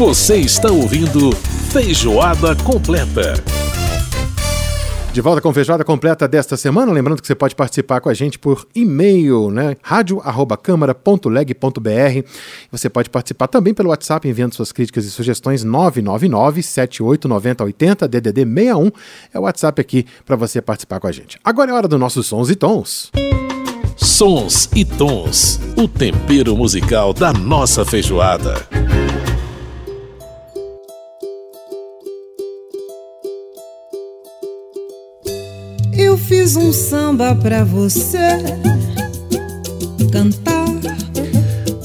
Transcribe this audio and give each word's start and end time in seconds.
Você 0.00 0.38
está 0.38 0.72
ouvindo 0.72 1.30
Feijoada 1.70 2.56
Completa. 2.56 3.34
De 5.12 5.20
volta 5.20 5.42
com 5.42 5.52
Feijoada 5.52 5.84
Completa 5.84 6.26
desta 6.26 6.56
semana, 6.56 6.90
lembrando 6.90 7.20
que 7.20 7.26
você 7.26 7.34
pode 7.34 7.54
participar 7.54 8.00
com 8.00 8.08
a 8.08 8.14
gente 8.14 8.38
por 8.38 8.66
e-mail, 8.74 9.50
né? 9.50 9.76
radio@câmara.leg.br. 9.82 12.26
Você 12.72 12.88
pode 12.88 13.10
participar 13.10 13.48
também 13.48 13.74
pelo 13.74 13.90
WhatsApp 13.90 14.26
enviando 14.26 14.54
suas 14.54 14.72
críticas 14.72 15.04
e 15.04 15.10
sugestões 15.10 15.64
999 15.64 16.62
789080 16.62 18.08
DDD 18.08 18.46
61 18.46 18.90
é 19.34 19.38
o 19.38 19.42
WhatsApp 19.42 19.82
aqui 19.82 20.06
para 20.24 20.34
você 20.34 20.62
participar 20.62 20.98
com 20.98 21.08
a 21.08 21.12
gente. 21.12 21.38
Agora 21.44 21.72
é 21.72 21.74
hora 21.74 21.86
dos 21.86 22.00
nossos 22.00 22.26
sons 22.26 22.48
e 22.48 22.56
tons. 22.56 23.12
Sons 23.98 24.70
e 24.74 24.82
tons, 24.82 25.60
o 25.76 25.86
tempero 25.86 26.56
musical 26.56 27.12
da 27.12 27.34
nossa 27.34 27.84
feijoada. 27.84 28.66
Eu 36.10 36.18
fiz 36.18 36.56
um 36.56 36.72
samba 36.72 37.36
pra 37.36 37.62
você 37.62 38.18
cantar. 40.10 40.64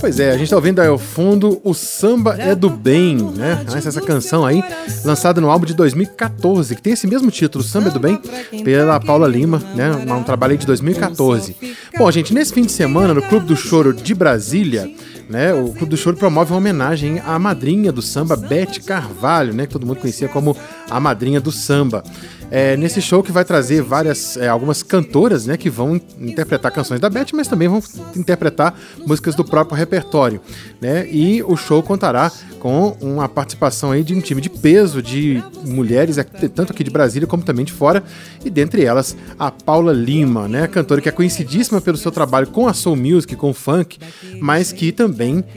Pois 0.02 0.20
é, 0.20 0.32
a 0.32 0.38
gente 0.38 0.50
tá 0.50 0.56
ouvindo 0.56 0.80
aí 0.82 0.88
ao 0.88 0.98
fundo 0.98 1.62
O 1.64 1.76
Samba 1.76 2.36
é 2.36 2.56
do 2.56 2.68
Bem, 2.68 3.18
né? 3.18 3.64
Essa 3.76 4.02
canção 4.02 4.44
aí, 4.44 4.64
lançada 5.04 5.40
no 5.40 5.52
álbum 5.52 5.68
de 5.68 5.76
2014, 5.76 6.76
que 6.76 6.82
tem 6.82 6.94
esse 6.94 7.06
mesmo 7.06 7.30
título, 7.30 7.64
Samba 7.64 7.90
é 7.90 7.92
do 7.92 8.00
Bem, 8.00 8.20
pela 8.64 9.00
Paula 9.00 9.28
Lima, 9.28 9.62
né? 9.76 9.92
Um 9.92 10.24
trabalho 10.24 10.54
aí 10.54 10.58
de 10.58 10.66
2014. 10.66 11.56
Bom, 11.96 12.10
gente, 12.10 12.34
nesse 12.34 12.52
fim 12.52 12.64
de 12.64 12.72
semana, 12.72 13.14
no 13.14 13.22
Clube 13.22 13.46
do 13.46 13.56
Choro 13.56 13.94
de 13.94 14.16
Brasília, 14.16 14.92
né, 15.30 15.54
o 15.54 15.70
Clube 15.74 15.92
do 15.92 15.98
Choro 15.98 16.18
promove 16.18 16.52
uma 16.52 16.58
homenagem 16.58 17.20
à 17.20 17.38
madrinha 17.40 17.92
do 17.92 18.02
samba, 18.02 18.36
Bete 18.36 18.82
Carvalho, 18.82 19.54
né, 19.54 19.66
que 19.66 19.74
todo 19.74 19.86
mundo 19.86 20.00
conhecia 20.00 20.28
como 20.28 20.56
a 20.90 21.00
madrinha 21.00 21.42
do 21.42 21.52
samba. 21.52 22.04
É, 22.52 22.78
nesse 22.78 23.02
show 23.02 23.24
que 23.24 23.32
vai 23.32 23.44
trazer 23.44 23.82
várias, 23.82 24.38
é, 24.38 24.48
algumas 24.48 24.84
cantoras, 24.84 25.46
né, 25.48 25.58
que 25.58 25.70
vão 25.70 26.00
interpretar 26.20 26.72
canções 26.72 27.00
da 27.00 27.10
Beth, 27.10 27.28
mas 27.34 27.48
também 27.48 27.68
vão 27.68 27.82
interpretar 28.16 28.78
músicas 29.06 29.36
do 29.36 29.44
próprio 29.44 29.76
repertório, 29.76 30.40
né? 30.80 31.08
E 31.10 31.42
o 31.44 31.58
show 31.58 31.82
contará 31.82 32.32
com 32.60 32.96
uma 33.02 33.28
participação 33.28 33.92
aí 33.92 34.04
de 34.04 34.14
um 34.14 34.22
time 34.22 34.42
de 34.42 34.50
peso 34.50 35.02
de 35.02 35.44
mulheres, 35.66 36.18
tanto 36.54 36.72
aqui 36.72 36.84
de 36.84 36.90
Brasília 36.90 37.28
como 37.28 37.44
também 37.44 37.66
de 37.66 37.74
fora, 37.74 38.04
e 38.44 38.50
dentre 38.50 38.84
elas 38.84 39.16
a 39.38 39.52
Paula 39.52 39.92
Lima, 39.92 40.48
né, 40.48 40.68
cantora 40.68 41.02
que 41.02 41.10
é 41.10 41.12
conhecidíssima 41.12 41.82
pelo 41.82 41.98
seu 41.98 42.12
trabalho 42.12 42.48
com 42.48 42.68
a 42.68 42.74
soul 42.74 42.96
music, 42.96 43.36
com 43.36 43.50
o 43.50 43.54
funk, 43.54 43.98
mas 44.40 44.72
que 44.72 44.92
também 44.92 45.15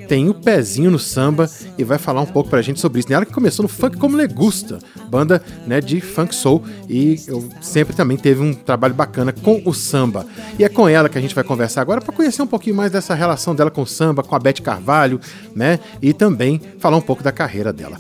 tem 0.09 0.29
o 0.29 0.35
pezinho 0.35 0.91
no 0.91 0.99
samba 0.99 1.49
e 1.77 1.85
vai 1.85 1.99
falar 1.99 2.21
um 2.21 2.27
pouco 2.27 2.51
pra 2.51 2.63
gente 2.63 2.81
sobre 2.81 3.01
isso. 3.01 3.13
Ela 3.13 3.27
que 3.27 3.33
começou 3.33 3.63
no 3.63 3.69
funk 3.69 3.97
como 3.97 4.17
Legusta, 4.17 4.79
banda, 5.11 5.43
né, 5.67 5.81
de 5.81 6.01
funk 6.01 6.35
soul 6.35 6.63
e 6.89 7.21
eu 7.27 7.49
sempre 7.61 7.95
também 7.95 8.17
teve 8.17 8.43
um 8.43 8.55
trabalho 8.55 8.95
bacana 8.95 9.33
com 9.33 9.63
o 9.65 9.75
samba. 9.75 10.27
E 10.59 10.65
é 10.65 10.69
com 10.69 10.89
ela 10.89 11.09
que 11.09 11.19
a 11.19 11.21
gente 11.21 11.35
vai 11.35 11.45
conversar 11.45 11.83
agora 11.83 12.01
para 12.01 12.15
conhecer 12.15 12.43
um 12.43 12.47
pouquinho 12.47 12.77
mais 12.77 12.93
dessa 12.93 13.15
relação 13.15 13.55
dela 13.55 13.71
com 13.71 13.83
o 13.83 13.87
samba, 13.87 14.23
com 14.23 14.35
a 14.35 14.39
Beth 14.39 14.61
Carvalho, 14.63 15.21
né? 15.55 15.79
E 16.01 16.13
também 16.13 16.61
falar 16.79 16.97
um 16.97 17.03
pouco 17.03 17.23
da 17.23 17.33
carreira 17.33 17.73
dela. 17.73 17.97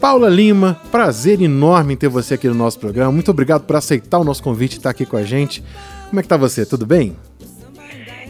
Paula 0.00 0.28
Lima, 0.28 0.80
prazer 0.90 1.40
enorme 1.40 1.94
ter 1.94 2.08
você 2.08 2.34
aqui 2.34 2.48
no 2.48 2.54
nosso 2.54 2.76
programa. 2.78 3.12
Muito 3.12 3.30
obrigado 3.30 3.62
por 3.62 3.76
aceitar 3.76 4.18
o 4.18 4.24
nosso 4.24 4.42
convite 4.42 4.74
e 4.74 4.76
estar 4.78 4.90
aqui 4.90 5.06
com 5.06 5.16
a 5.16 5.22
gente. 5.22 5.62
Como 6.08 6.18
é 6.18 6.22
que 6.22 6.28
tá 6.28 6.36
você? 6.36 6.66
Tudo 6.66 6.84
bem? 6.84 7.16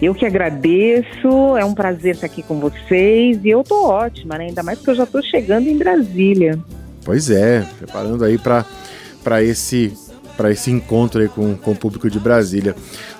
Eu 0.02 0.16
que 0.16 0.26
agradeço, 0.26 1.56
é 1.56 1.64
um 1.64 1.74
prazer 1.74 2.16
estar 2.16 2.26
aqui 2.26 2.42
com 2.42 2.58
vocês 2.58 3.38
e 3.44 3.48
eu 3.48 3.62
tô 3.62 3.86
ótima, 3.86 4.36
né? 4.36 4.46
Ainda 4.46 4.60
mais 4.60 4.78
porque 4.78 4.90
eu 4.90 4.96
já 4.96 5.06
tô 5.06 5.22
chegando 5.22 5.68
em 5.68 5.78
Brasília. 5.78 6.58
Pois 7.04 7.30
é, 7.30 7.64
preparando 7.78 8.24
aí 8.24 8.36
para 8.36 8.66
para 9.22 9.44
esse 9.44 9.96
para 10.36 10.50
esse 10.50 10.72
encontro 10.72 11.20
aí 11.20 11.28
com, 11.28 11.56
com 11.56 11.70
o 11.70 11.76
público 11.76 12.10
de 12.10 12.18
Brasília. 12.18 12.74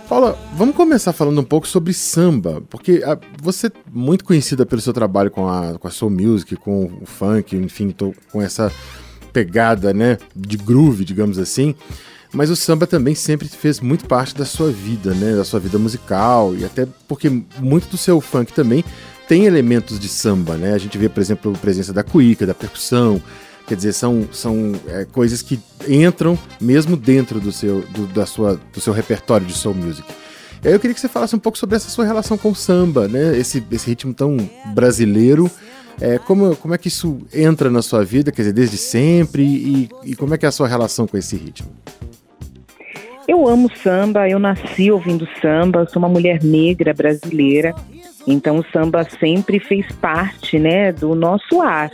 Paula, 0.08 0.36
vamos 0.56 0.74
começar 0.74 1.12
falando 1.12 1.40
um 1.40 1.44
pouco 1.44 1.68
sobre 1.68 1.92
samba, 1.92 2.60
porque 2.68 3.00
a, 3.06 3.16
você 3.40 3.68
é 3.68 3.72
muito 3.92 4.24
conhecida 4.24 4.66
pelo 4.66 4.80
seu 4.80 4.92
trabalho 4.92 5.30
com 5.30 5.48
a, 5.48 5.78
com 5.78 5.86
a 5.86 5.90
soul 5.90 6.10
music, 6.10 6.56
com 6.56 6.90
o 7.00 7.06
funk, 7.06 7.54
enfim, 7.54 7.90
tô 7.90 8.12
com 8.32 8.42
essa 8.42 8.72
pegada, 9.32 9.94
né, 9.94 10.18
de 10.34 10.56
groove, 10.56 11.04
digamos 11.04 11.38
assim. 11.38 11.76
Mas 12.32 12.48
o 12.48 12.56
samba 12.56 12.86
também 12.86 13.14
sempre 13.14 13.46
fez 13.46 13.78
muito 13.80 14.06
parte 14.06 14.34
da 14.34 14.46
sua 14.46 14.70
vida, 14.70 15.12
né, 15.12 15.36
da 15.36 15.44
sua 15.44 15.60
vida 15.60 15.78
musical 15.78 16.54
e 16.56 16.64
até 16.64 16.86
porque 17.06 17.28
muito 17.58 17.88
do 17.88 17.98
seu 17.98 18.20
funk 18.20 18.52
também 18.52 18.82
tem 19.28 19.44
elementos 19.44 20.00
de 20.00 20.08
samba, 20.08 20.56
né? 20.56 20.72
A 20.72 20.78
gente 20.78 20.96
vê, 20.96 21.08
por 21.08 21.20
exemplo, 21.20 21.52
a 21.54 21.58
presença 21.58 21.92
da 21.92 22.02
cuíca, 22.02 22.46
da 22.46 22.54
percussão, 22.54 23.22
Quer 23.66 23.76
dizer, 23.76 23.92
são, 23.92 24.28
são 24.32 24.72
é, 24.88 25.04
coisas 25.04 25.40
que 25.40 25.58
entram 25.88 26.38
mesmo 26.60 26.96
dentro 26.96 27.40
do 27.40 27.52
seu, 27.52 27.82
do, 27.82 28.06
da 28.08 28.26
sua, 28.26 28.60
do 28.72 28.80
seu 28.80 28.92
repertório 28.92 29.46
de 29.46 29.52
soul 29.52 29.74
music. 29.74 30.06
E 30.62 30.68
aí 30.68 30.74
eu 30.74 30.80
queria 30.80 30.94
que 30.94 31.00
você 31.00 31.08
falasse 31.08 31.34
um 31.34 31.38
pouco 31.38 31.58
sobre 31.58 31.76
essa 31.76 31.88
sua 31.88 32.04
relação 32.04 32.36
com 32.36 32.50
o 32.50 32.54
samba, 32.54 33.08
né? 33.08 33.36
Esse, 33.36 33.62
esse 33.70 33.86
ritmo 33.86 34.12
tão 34.12 34.36
brasileiro. 34.74 35.50
É, 36.00 36.18
como, 36.18 36.56
como 36.56 36.74
é 36.74 36.78
que 36.78 36.88
isso 36.88 37.20
entra 37.32 37.70
na 37.70 37.82
sua 37.82 38.04
vida, 38.04 38.32
quer 38.32 38.42
dizer, 38.42 38.52
desde 38.52 38.76
sempre? 38.76 39.42
E, 39.42 39.88
e 40.04 40.16
como 40.16 40.34
é 40.34 40.38
que 40.38 40.44
é 40.44 40.48
a 40.48 40.52
sua 40.52 40.66
relação 40.66 41.06
com 41.06 41.16
esse 41.16 41.36
ritmo? 41.36 41.70
Eu 43.26 43.48
amo 43.48 43.68
samba, 43.76 44.28
eu 44.28 44.38
nasci 44.38 44.90
ouvindo 44.90 45.28
samba, 45.40 45.86
sou 45.86 46.00
uma 46.00 46.08
mulher 46.08 46.42
negra 46.42 46.92
brasileira, 46.92 47.74
então 48.26 48.58
o 48.58 48.64
samba 48.72 49.04
sempre 49.04 49.58
fez 49.60 49.86
parte 49.92 50.58
né, 50.58 50.92
do 50.92 51.14
nosso 51.14 51.60
ar. 51.60 51.90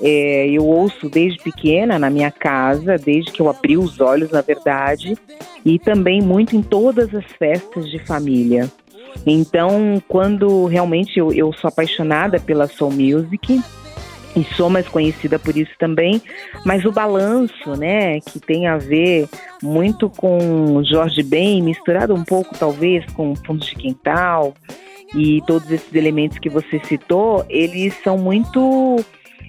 É, 0.00 0.48
eu 0.48 0.64
ouço 0.64 1.08
desde 1.08 1.42
pequena 1.42 1.98
na 1.98 2.10
minha 2.10 2.30
casa, 2.30 2.96
desde 2.96 3.32
que 3.32 3.40
eu 3.40 3.48
abri 3.48 3.76
os 3.76 4.00
olhos, 4.00 4.30
na 4.30 4.40
verdade, 4.40 5.16
e 5.64 5.78
também 5.78 6.20
muito 6.20 6.54
em 6.54 6.62
todas 6.62 7.14
as 7.14 7.24
festas 7.38 7.88
de 7.90 7.98
família. 7.98 8.70
Então, 9.26 10.02
quando 10.06 10.66
realmente 10.66 11.18
eu, 11.18 11.32
eu 11.32 11.52
sou 11.52 11.68
apaixonada 11.68 12.38
pela 12.38 12.66
soul 12.66 12.92
music, 12.92 13.60
e 14.36 14.44
sou 14.54 14.68
mais 14.70 14.88
conhecida 14.88 15.38
por 15.38 15.56
isso 15.56 15.72
também, 15.78 16.22
mas 16.64 16.84
o 16.84 16.92
balanço, 16.92 17.74
né, 17.76 18.20
que 18.20 18.38
tem 18.38 18.66
a 18.66 18.76
ver 18.76 19.28
muito 19.62 20.08
com 20.10 20.82
Jorge 20.84 21.22
Ben, 21.22 21.62
misturado 21.62 22.14
um 22.14 22.24
pouco 22.24 22.56
talvez 22.56 23.04
com 23.12 23.34
Fundo 23.34 23.64
de 23.64 23.74
Quintal 23.74 24.54
e 25.14 25.42
todos 25.46 25.70
esses 25.70 25.92
elementos 25.94 26.38
que 26.38 26.48
você 26.48 26.80
citou, 26.84 27.44
eles 27.48 27.94
são 28.04 28.18
muito 28.18 28.96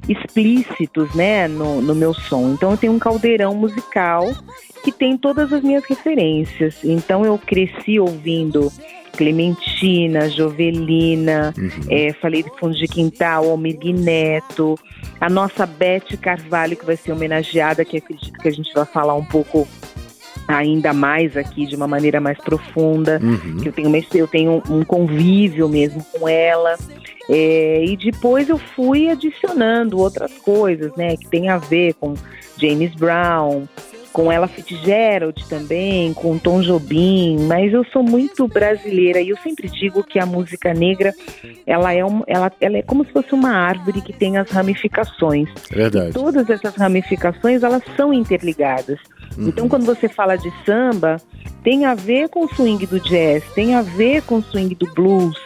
explícitos, 0.07 1.13
né, 1.13 1.47
no, 1.47 1.81
no 1.81 1.93
meu 1.93 2.13
som. 2.13 2.53
Então 2.53 2.71
eu 2.71 2.77
tenho 2.77 2.93
um 2.93 2.99
caldeirão 2.99 3.53
musical 3.53 4.25
que 4.83 4.91
tem 4.91 5.17
todas 5.17 5.51
as 5.51 5.61
minhas 5.61 5.83
referências. 5.85 6.77
Então 6.83 7.25
eu 7.25 7.37
cresci 7.37 7.99
ouvindo 7.99 8.71
Clementina, 9.19 10.29
Jovelina, 10.29 11.53
uhum. 11.57 11.69
é, 11.89 12.13
falei 12.13 12.41
de 12.41 12.49
Fundo 12.57 12.73
de 12.73 12.87
Quintal, 12.87 13.49
Almir 13.49 13.77
Neto, 13.93 14.79
a 15.19 15.29
nossa 15.29 15.65
Beth 15.65 16.15
Carvalho, 16.21 16.77
que 16.77 16.85
vai 16.85 16.95
ser 16.95 17.11
homenageada, 17.11 17.83
que 17.83 17.97
acredito 17.97 18.39
que 18.39 18.47
a 18.47 18.51
gente 18.51 18.73
vai 18.73 18.85
falar 18.85 19.15
um 19.15 19.25
pouco 19.25 19.67
ainda 20.47 20.93
mais 20.93 21.35
aqui 21.35 21.65
de 21.65 21.75
uma 21.75 21.85
maneira 21.85 22.21
mais 22.21 22.37
profunda, 22.37 23.19
uhum. 23.21 23.57
que 23.57 23.67
eu 23.67 23.73
tenho, 23.73 24.05
eu 24.13 24.27
tenho 24.27 24.63
um 24.69 24.85
convívio 24.85 25.67
mesmo 25.67 26.01
com 26.13 26.25
ela. 26.25 26.77
É, 27.29 27.83
e 27.83 27.97
depois 27.97 28.47
eu 28.47 28.57
fui 28.57 29.09
adicionando 29.09 29.99
outras 29.99 30.31
coisas, 30.37 30.95
né, 30.95 31.17
que 31.17 31.27
tem 31.27 31.49
a 31.49 31.57
ver 31.57 31.93
com 31.95 32.13
James 32.57 32.95
Brown, 32.95 33.67
com 34.11 34.31
Ella 34.31 34.47
Fitzgerald 34.47 35.47
também, 35.47 36.13
com 36.13 36.37
Tom 36.37 36.61
Jobim, 36.61 37.37
mas 37.47 37.73
eu 37.73 37.83
sou 37.85 38.03
muito 38.03 38.47
brasileira 38.47 39.19
e 39.21 39.29
eu 39.29 39.37
sempre 39.37 39.69
digo 39.69 40.03
que 40.03 40.19
a 40.19 40.25
música 40.25 40.73
negra, 40.73 41.13
ela 41.65 41.93
é, 41.93 42.03
um, 42.03 42.23
ela, 42.27 42.51
ela 42.59 42.77
é 42.77 42.81
como 42.81 43.05
se 43.05 43.11
fosse 43.11 43.33
uma 43.33 43.51
árvore 43.51 44.01
que 44.01 44.13
tem 44.13 44.37
as 44.37 44.49
ramificações. 44.49 45.49
Verdade. 45.71 46.09
E 46.09 46.13
todas 46.13 46.49
essas 46.49 46.75
ramificações, 46.75 47.63
elas 47.63 47.83
são 47.95 48.13
interligadas. 48.13 48.99
Uhum. 49.37 49.47
Então, 49.47 49.69
quando 49.69 49.85
você 49.85 50.09
fala 50.09 50.35
de 50.35 50.51
samba, 50.65 51.17
tem 51.63 51.85
a 51.85 51.93
ver 51.93 52.29
com 52.29 52.45
o 52.45 52.49
swing 52.49 52.85
do 52.85 52.99
jazz, 52.99 53.43
tem 53.53 53.75
a 53.75 53.81
ver 53.81 54.23
com 54.23 54.37
o 54.37 54.43
swing 54.43 54.73
do 54.75 54.91
blues, 54.93 55.37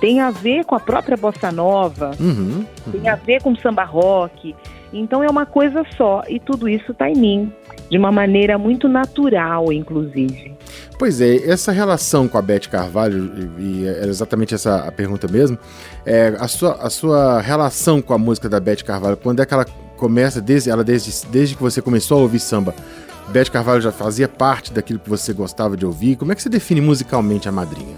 tem 0.00 0.20
a 0.20 0.30
ver 0.30 0.64
com 0.64 0.74
a 0.74 0.80
própria 0.80 1.16
bossa 1.16 1.52
nova, 1.52 2.10
uhum, 2.18 2.64
uhum. 2.86 2.92
tem 2.92 3.08
a 3.08 3.14
ver 3.14 3.42
com 3.42 3.52
o 3.52 3.60
samba 3.60 3.84
rock. 3.84 4.54
Então 4.92 5.22
é 5.22 5.28
uma 5.28 5.44
coisa 5.44 5.84
só 5.96 6.22
e 6.28 6.40
tudo 6.40 6.68
isso 6.68 6.92
está 6.92 7.10
em 7.10 7.16
mim, 7.16 7.52
de 7.90 7.96
uma 7.96 8.12
maneira 8.12 8.58
muito 8.58 8.88
natural, 8.88 9.72
inclusive. 9.72 10.56
Pois 10.98 11.20
é, 11.20 11.36
essa 11.48 11.70
relação 11.70 12.26
com 12.26 12.36
a 12.36 12.42
Beth 12.42 12.68
Carvalho, 12.70 13.30
e 13.58 13.86
era 13.86 14.08
exatamente 14.08 14.54
essa 14.54 14.88
a 14.88 14.92
pergunta 14.92 15.28
mesmo, 15.28 15.56
é, 16.04 16.34
a, 16.38 16.48
sua, 16.48 16.72
a 16.74 16.90
sua 16.90 17.40
relação 17.40 18.02
com 18.02 18.12
a 18.12 18.18
música 18.18 18.48
da 18.48 18.58
Beth 18.58 18.82
Carvalho, 18.84 19.16
quando 19.16 19.40
é 19.40 19.46
que 19.46 19.54
ela 19.54 19.64
começa, 19.96 20.40
desde, 20.40 20.70
ela 20.70 20.82
desde, 20.82 21.26
desde 21.28 21.54
que 21.54 21.62
você 21.62 21.80
começou 21.80 22.18
a 22.18 22.22
ouvir 22.22 22.40
samba, 22.40 22.74
Beth 23.28 23.50
Carvalho 23.50 23.80
já 23.80 23.92
fazia 23.92 24.26
parte 24.26 24.72
daquilo 24.72 24.98
que 24.98 25.08
você 25.08 25.32
gostava 25.32 25.76
de 25.76 25.86
ouvir? 25.86 26.16
Como 26.16 26.32
é 26.32 26.34
que 26.34 26.42
você 26.42 26.48
define 26.48 26.80
musicalmente 26.80 27.48
a 27.48 27.52
madrinha? 27.52 27.96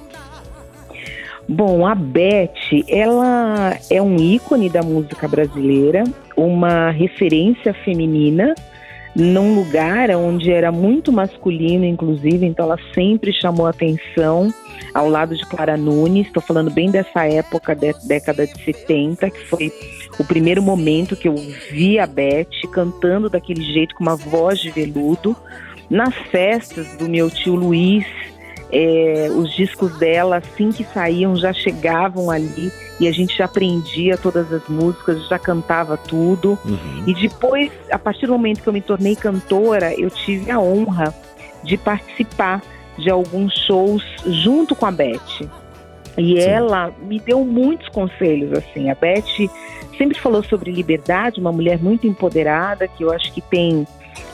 Bom, 1.48 1.86
a 1.86 1.94
Beth, 1.94 2.84
ela 2.88 3.76
é 3.88 4.00
um 4.00 4.16
ícone 4.16 4.68
da 4.68 4.82
música 4.82 5.26
brasileira, 5.26 6.04
uma 6.36 6.90
referência 6.90 7.72
feminina 7.72 8.54
num 9.14 9.54
lugar 9.54 10.10
onde 10.10 10.50
era 10.50 10.70
muito 10.70 11.12
masculino, 11.12 11.84
inclusive, 11.84 12.46
então 12.46 12.66
ela 12.66 12.78
sempre 12.94 13.32
chamou 13.32 13.66
atenção 13.66 14.52
ao 14.94 15.08
lado 15.08 15.36
de 15.36 15.44
Clara 15.46 15.76
Nunes. 15.76 16.26
Estou 16.26 16.42
falando 16.42 16.70
bem 16.70 16.90
dessa 16.90 17.26
época, 17.26 17.74
de, 17.74 17.92
década 18.06 18.46
de 18.46 18.64
70, 18.64 19.30
que 19.30 19.46
foi 19.46 19.72
o 20.18 20.24
primeiro 20.24 20.62
momento 20.62 21.16
que 21.16 21.28
eu 21.28 21.34
vi 21.70 21.98
a 21.98 22.06
Beth 22.06 22.46
cantando 22.72 23.28
daquele 23.28 23.62
jeito, 23.62 23.94
com 23.94 24.02
uma 24.02 24.16
voz 24.16 24.58
de 24.60 24.70
veludo. 24.70 25.36
Nas 25.88 26.14
festas 26.30 26.96
do 26.96 27.08
meu 27.08 27.28
tio 27.28 27.56
Luiz, 27.56 28.06
é, 28.72 29.28
os 29.30 29.52
discos 29.54 29.98
dela, 29.98 30.36
assim 30.36 30.70
que 30.70 30.84
saíam, 30.84 31.36
já 31.36 31.52
chegavam 31.52 32.30
ali 32.30 32.72
e 33.00 33.08
a 33.08 33.12
gente 33.12 33.36
já 33.36 33.46
aprendia 33.46 34.16
todas 34.16 34.52
as 34.52 34.66
músicas, 34.68 35.26
já 35.28 35.38
cantava 35.38 35.96
tudo. 35.96 36.58
Uhum. 36.64 37.04
E 37.06 37.14
depois, 37.14 37.72
a 37.90 37.98
partir 37.98 38.26
do 38.26 38.32
momento 38.32 38.62
que 38.62 38.68
eu 38.68 38.72
me 38.72 38.80
tornei 38.80 39.16
cantora, 39.16 39.94
eu 39.98 40.10
tive 40.10 40.50
a 40.50 40.60
honra 40.60 41.14
de 41.64 41.76
participar 41.76 42.62
de 42.98 43.10
alguns 43.10 43.54
shows 43.54 44.04
junto 44.26 44.74
com 44.76 44.86
a 44.86 44.90
Beth. 44.90 45.48
E 46.16 46.40
Sim. 46.40 46.48
ela 46.48 46.92
me 47.00 47.18
deu 47.18 47.44
muitos 47.44 47.88
conselhos, 47.88 48.52
assim. 48.52 48.90
A 48.90 48.94
Beth 48.94 49.48
sempre 49.96 50.18
falou 50.18 50.42
sobre 50.42 50.70
liberdade, 50.70 51.40
uma 51.40 51.52
mulher 51.52 51.78
muito 51.82 52.06
empoderada, 52.06 52.86
que 52.86 53.02
eu 53.02 53.12
acho 53.12 53.32
que 53.32 53.40
tem 53.40 53.86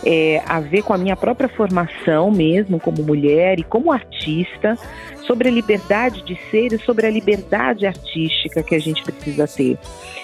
é, 0.05 0.43
a 0.47 0.61
ver 0.61 0.83
com 0.83 0.93
a 0.93 0.99
minha 0.99 1.17
própria 1.17 1.49
formação 1.49 2.31
mesmo 2.31 2.79
como 2.79 3.03
mulher 3.03 3.59
e 3.59 3.63
como 3.63 3.93
artista, 3.93 4.79
sobre 5.27 5.49
a 5.49 5.53
liberdade 5.53 6.23
de 6.23 6.39
ser 6.51 6.73
e 6.73 6.79
sobre 6.79 7.07
a 7.07 7.11
liberdade 7.11 7.87
artística 7.87 8.63
que 8.63 8.75
a 8.75 8.79
gente 8.79 9.03
precisa 9.03 9.47
ter. 9.47 9.79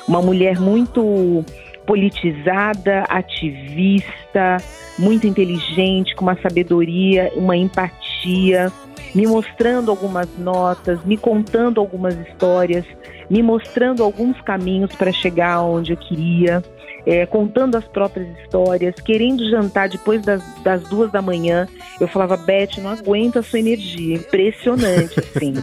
Uma 0.06 0.22
mulher 0.22 0.60
muito 0.60 1.44
politizada, 1.84 3.04
ativista, 3.08 4.58
muito 4.99 5.26
inteligente, 5.26 6.14
com 6.14 6.25
uma 6.25 6.40
sabedoria, 6.40 7.32
uma 7.34 7.56
empatia, 7.56 8.70
me 9.14 9.26
mostrando 9.26 9.90
algumas 9.90 10.28
notas, 10.38 11.04
me 11.04 11.16
contando 11.16 11.81
algumas 11.81 12.14
histórias, 12.14 12.84
me 13.28 13.43
mostrando 13.43 14.02
alguns 14.02 14.40
caminhos 14.43 14.94
para 14.94 15.12
chegar 15.12 15.62
onde 15.62 15.93
eu 15.93 15.96
queria 15.96 16.62
é, 17.06 17.26
contando 17.26 17.76
as 17.76 17.84
próprias 17.84 18.28
histórias, 18.38 18.94
querendo 18.96 19.49
jantar 19.49 19.88
depois 19.88 20.22
das, 20.22 20.43
das, 20.62 20.82
duas 20.84 21.10
da 21.10 21.20
manhã. 21.20 21.66
Eu 22.00 22.08
falava, 22.08 22.37
Beth, 22.37 22.78
não 22.78 22.90
aguento 22.90 23.38
a 23.38 23.43
sua 23.43 23.58
energia, 23.58 24.16
impressionante, 24.16 25.19
assim. 25.20 25.54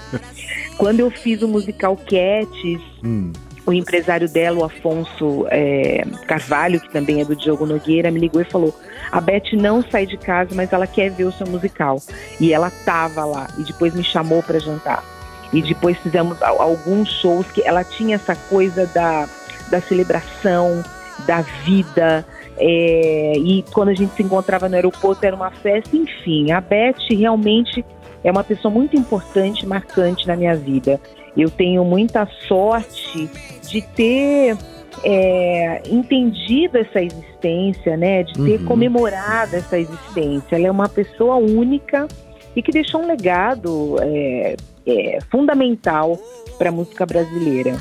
Quando 0.78 1.00
eu 1.00 1.10
fiz 1.10 1.42
o 1.42 1.48
musical 1.48 1.96
Cats, 1.98 2.82
hum. 3.04 3.32
o 3.66 3.74
empresário 3.74 4.30
dela, 4.30 4.60
o 4.60 4.64
Afonso 4.64 5.46
é, 5.50 6.04
Carvalho, 6.28 6.80
que 6.80 6.92
também 6.92 7.22
é 7.22 7.26
do 7.26 7.36
Diogo 7.36 7.66
Nogueira, 7.66 8.12
me 8.12 8.20
ligou 8.20 8.42
e 8.42 8.46
falou: 8.46 8.74
a 9.12 9.20
Beth 9.20 9.54
não 9.54 9.82
sai 9.82 10.06
de 10.06 10.18
casa, 10.18 10.54
mas 10.54 10.72
ela 10.72 10.88
quer 10.88 11.10
ver 11.10 11.26
o 11.26 11.32
seu 11.32 11.48
musical. 11.48 12.02
E 12.40 12.54
ela 12.54 12.72
tava 12.86 13.26
lá 13.26 13.48
e 13.58 13.64
depois 13.64 13.94
me 13.94 14.04
chamou 14.04 14.44
para 14.44 14.60
jantar. 14.60 15.04
E 15.52 15.62
depois 15.62 15.98
fizemos 15.98 16.42
alguns 16.42 17.10
shows 17.12 17.48
que 17.52 17.62
ela 17.66 17.84
tinha 17.84 18.16
essa 18.16 18.36
coisa 18.36 18.86
da, 18.88 19.28
da 19.70 19.82
celebração, 19.82 20.84
da 21.26 21.42
vida. 21.42 22.26
É, 22.58 23.34
e 23.38 23.64
quando 23.72 23.90
a 23.90 23.94
gente 23.94 24.14
se 24.16 24.24
encontrava 24.24 24.68
no 24.68 24.76
aeroporto 24.76 25.26
era 25.26 25.36
uma 25.36 25.52
festa, 25.52 25.96
enfim. 25.96 26.52
A 26.52 26.60
Beth 26.60 27.08
realmente 27.10 27.86
é 28.24 28.32
uma 28.32 28.44
pessoa 28.44 28.74
muito 28.74 28.96
importante, 28.96 29.66
marcante 29.66 30.28
na 30.28 30.36
minha 30.36 30.56
vida. 30.56 31.00
Eu 31.38 31.50
tenho 31.50 31.86
muita 31.86 32.28
sorte 32.48 33.30
de 33.68 33.82
ter 33.82 34.58
é, 35.04 35.82
entendido 35.90 36.78
essa 36.78 37.02
existência, 37.02 37.96
né? 37.96 38.24
De 38.24 38.34
ter 38.34 38.60
uhum. 38.60 38.66
comemorado 38.66 39.56
essa 39.56 39.78
existência. 39.78 40.56
Ela 40.56 40.68
é 40.68 40.72
uma 40.72 40.90
pessoa 40.90 41.36
única 41.36 42.08
e 42.56 42.62
que 42.62 42.72
deixou 42.72 43.02
um 43.02 43.08
legado 43.08 43.96
é, 44.02 44.56
é 44.86 45.20
fundamental 45.32 46.20
para 46.58 46.70
a 46.70 46.72
música 46.72 47.06
brasileira. 47.06 47.78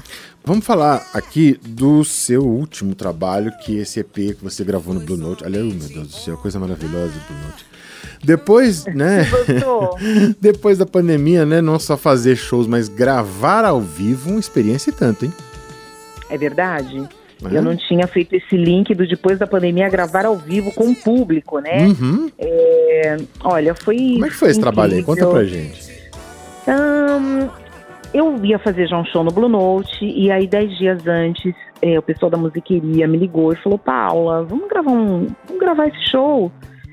Vamos 0.49 0.65
falar 0.65 1.07
aqui 1.13 1.61
do 1.63 2.03
seu 2.03 2.43
último 2.43 2.95
trabalho, 2.95 3.53
que 3.59 3.79
é 3.79 3.83
esse 3.83 4.01
EP 4.01 4.15
que 4.15 4.39
você 4.41 4.65
gravou 4.65 4.95
no 4.95 5.01
Blue 5.01 5.19
Note. 5.19 5.45
Aliás, 5.45 5.63
meu 5.63 5.75
Deus 5.87 6.09
do 6.09 6.15
céu, 6.15 6.39
coisa 6.39 6.59
maravilhosa 6.59 7.13
do 7.13 7.21
Blue 7.27 7.39
Note. 7.45 7.67
Depois, 8.25 8.87
né? 8.97 9.27
depois 10.41 10.79
da 10.79 10.87
pandemia, 10.87 11.45
né? 11.45 11.61
Não 11.61 11.79
só 11.79 11.99
fazer 11.99 12.35
shows, 12.35 12.67
mas 12.67 12.89
gravar 12.89 13.67
ao 13.67 13.79
vivo, 13.79 14.31
uma 14.31 14.41
experiência 14.41 14.89
e 14.89 14.93
tanto, 14.95 15.27
hein? 15.27 15.35
É 16.31 16.39
verdade. 16.39 17.07
É. 17.45 17.55
Eu 17.55 17.61
não 17.61 17.77
tinha 17.77 18.07
feito 18.07 18.35
esse 18.35 18.57
link 18.57 18.95
do 18.95 19.07
depois 19.07 19.39
da 19.39 19.47
pandemia 19.47 19.91
gravar 19.91 20.25
ao 20.25 20.39
vivo 20.39 20.73
com 20.73 20.89
o 20.89 20.97
público, 20.97 21.59
né? 21.59 21.89
Uhum. 21.89 22.31
É, 22.39 23.19
olha, 23.45 23.75
foi. 23.75 23.97
Como 24.15 24.25
é 24.25 24.31
que 24.31 24.35
foi 24.35 24.49
esse 24.49 24.61
trabalho 24.61 24.95
aí? 24.95 25.03
Conta 25.03 25.27
pra 25.27 25.45
gente. 25.45 25.93
Um, 26.67 27.68
eu 28.13 28.45
ia 28.45 28.59
fazer 28.59 28.87
já 28.87 28.99
um 28.99 29.05
show 29.05 29.23
no 29.23 29.31
Blue 29.31 29.49
Note 29.49 30.05
e 30.05 30.31
aí 30.31 30.47
dez 30.47 30.77
dias 30.79 31.07
antes 31.07 31.55
é, 31.83 31.99
o 31.99 32.03
pessoal 32.03 32.31
da 32.31 32.39
musiqueria 32.39 33.07
me 33.07 33.19
ligou 33.19 33.53
e 33.53 33.57
falou 33.57 33.79
Paula, 33.79 34.45
vamos 34.45 34.69
gravar 34.69 34.91
um, 34.91 35.27
vamos 35.47 35.61
gravar 35.61 35.87
esse 35.89 36.11
show. 36.11 36.51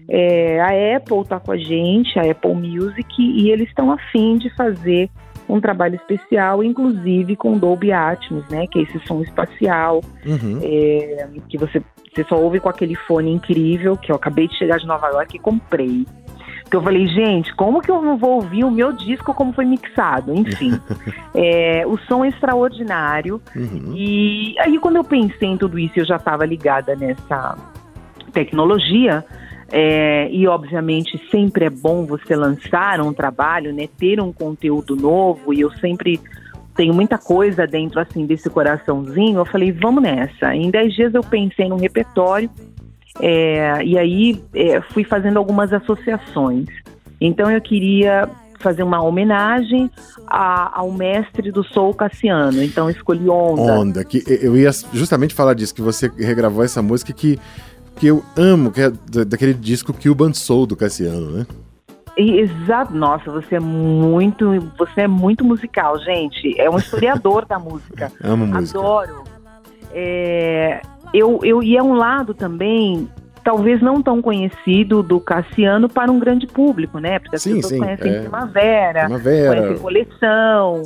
É, 0.08 0.62
a 0.62 0.98
Apple 0.98 1.26
tá 1.28 1.40
com 1.40 1.52
a 1.52 1.58
gente, 1.58 2.20
a 2.20 2.30
Apple 2.30 2.54
Music 2.54 3.06
e 3.20 3.50
eles 3.50 3.68
estão 3.70 3.92
afim 3.92 4.38
de 4.38 4.54
fazer 4.56 5.10
um 5.48 5.60
trabalho 5.60 5.96
especial, 5.96 6.64
inclusive 6.64 7.36
com 7.36 7.58
Dolby 7.58 7.92
Atmos, 7.92 8.48
né? 8.50 8.66
Que 8.68 8.80
é 8.80 8.82
esse 8.84 9.00
som 9.08 9.22
espacial 9.22 10.02
uhum. 10.26 10.60
é, 10.62 11.28
que 11.48 11.58
você, 11.58 11.82
você 12.14 12.24
só 12.24 12.36
ouve 12.36 12.60
com 12.60 12.70
aquele 12.70 12.96
fone 12.96 13.32
incrível 13.32 13.96
que 13.96 14.12
eu 14.12 14.16
acabei 14.16 14.48
de 14.48 14.58
chegar 14.58 14.78
de 14.78 14.88
Nova 14.88 15.08
York 15.10 15.36
e 15.36 15.40
comprei. 15.40 16.06
Que 16.70 16.76
eu 16.76 16.82
falei, 16.82 17.08
gente, 17.08 17.54
como 17.56 17.82
que 17.82 17.92
eu 17.92 18.02
não 18.02 18.18
vou 18.18 18.36
ouvir 18.36 18.64
o 18.64 18.72
meu 18.72 18.92
disco 18.92 19.34
como 19.34 19.54
foi 19.54 19.66
mixado? 19.66 20.34
Enfim, 20.34 20.80
é, 21.34 21.86
o 21.86 21.98
som 21.98 22.26
é 22.26 22.30
extraordinário. 22.30 23.42
Uhum. 23.56 23.94
E 23.96 24.56
aí, 24.60 24.80
quando 24.80 24.96
eu 24.96 25.04
pensei 25.04 25.50
em 25.50 25.58
tudo 25.58 25.78
isso, 25.78 26.00
eu 26.00 26.06
já 26.06 26.16
estava 26.16 26.46
ligada 26.46 26.96
nessa 26.96 27.58
tecnologia. 28.34 29.24
É, 29.72 30.30
e 30.32 30.48
obviamente 30.48 31.20
sempre 31.32 31.66
é 31.66 31.70
bom 31.70 32.06
você 32.06 32.36
lançar 32.36 33.02
um 33.02 33.12
trabalho, 33.12 33.74
né, 33.74 33.90
ter 33.98 34.22
um 34.22 34.32
conteúdo 34.32 34.96
novo. 34.96 35.54
E 35.54 35.62
eu 35.62 35.72
sempre 35.78 36.20
tenho 36.76 36.94
muita 36.94 37.18
coisa 37.18 37.66
dentro 37.66 38.00
assim 38.00 38.26
desse 38.26 38.50
coraçãozinho. 38.50 39.40
Eu 39.40 39.46
falei, 39.46 39.72
vamos 39.72 40.04
nessa. 40.04 40.54
Em 40.54 40.70
10 40.70 40.94
dias 40.94 41.14
eu 41.14 41.24
pensei 41.24 41.68
num 41.68 41.78
repertório 41.78 42.50
é, 43.20 43.84
e 43.84 43.98
aí 43.98 44.44
é, 44.54 44.82
fui 44.82 45.04
fazendo 45.04 45.38
algumas 45.38 45.72
associações. 45.72 46.68
Então 47.20 47.50
eu 47.50 47.62
queria 47.62 48.30
fazer 48.60 48.84
uma 48.84 49.02
homenagem 49.02 49.90
a, 50.28 50.80
ao 50.80 50.92
mestre 50.92 51.52
do 51.52 51.64
Soul 51.64 51.94
Cassiano. 51.94 52.64
Então 52.64 52.90
escolhi 52.90 53.30
Onda. 53.30 53.62
Onda, 53.62 54.04
que 54.04 54.24
eu 54.28 54.58
ia 54.58 54.72
justamente 54.92 55.34
falar 55.34 55.54
disso, 55.54 55.74
que 55.74 55.82
você 55.82 56.12
regravou 56.18 56.64
essa 56.64 56.82
música 56.82 57.14
que, 57.14 57.40
que 57.96 58.08
eu 58.08 58.24
amo, 58.36 58.72
que 58.72 58.82
é 58.82 58.90
daquele 59.26 59.54
disco 59.54 59.94
Cuban 59.94 60.34
Soul 60.34 60.66
do 60.66 60.76
Cassiano, 60.76 61.32
né? 61.32 61.46
Exato, 62.18 62.94
nossa, 62.94 63.30
você 63.30 63.56
é 63.56 63.60
muito, 63.60 64.72
você 64.78 65.02
é 65.02 65.08
muito 65.08 65.44
musical, 65.44 66.00
gente. 66.00 66.60
É 66.60 66.70
um 66.70 66.78
historiador 66.78 67.46
da 67.46 67.60
música. 67.60 68.10
Amo 68.24 68.48
música. 68.48 68.80
Adoro. 68.80 69.24
É, 69.94 70.82
eu, 71.18 71.40
eu 71.44 71.64
e 71.64 71.78
é 71.78 71.84
um 71.84 71.94
lado 71.94 72.34
também 72.34 73.08
talvez 73.44 73.80
não 73.80 74.02
tão 74.02 74.22
conhecido 74.22 75.04
do 75.04 75.20
Cassiano 75.20 75.88
para 75.88 76.12
um 76.12 76.20
grande 76.20 76.48
público, 76.48 76.98
né? 76.98 77.20
Porque 77.20 77.36
as 77.36 77.44
sim, 77.44 77.56
pessoas 77.56 77.74
sim, 77.74 77.80
conhecem 77.80 78.12
é. 78.12 78.20
Primavera, 78.22 79.00
Primavera, 79.02 79.62
conhecem 79.62 79.78
Coleção. 79.78 80.82